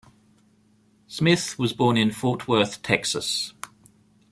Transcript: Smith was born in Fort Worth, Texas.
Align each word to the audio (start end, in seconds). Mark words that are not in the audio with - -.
Smith 1.05 1.59
was 1.59 1.73
born 1.73 1.95
in 1.95 2.09
Fort 2.09 2.47
Worth, 2.47 2.81
Texas. 2.81 3.53